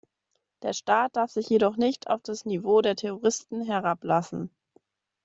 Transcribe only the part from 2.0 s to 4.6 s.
auf das Niveau der Terroristen herablassen.